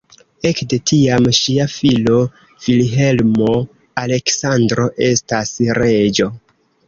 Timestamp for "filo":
1.73-2.15